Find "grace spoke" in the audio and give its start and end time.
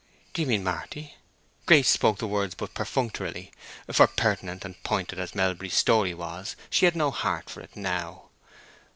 1.67-2.17